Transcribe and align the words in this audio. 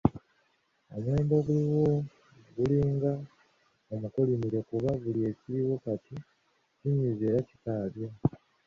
Omulembe 0.95 1.33
oguliwo 1.39 1.85
gulinga 2.55 3.11
omukolimire 3.93 4.59
kuba 4.69 4.89
buli 5.01 5.21
ekiriwo 5.31 5.75
kati 5.85 6.15
kinyiiza 6.79 7.23
era 7.29 7.39
kikaabya. 7.47 8.09